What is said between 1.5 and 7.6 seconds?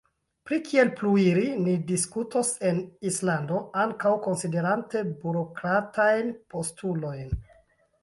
ni diskutos en Islando, ankaŭ konsiderante burokratajn postulojn.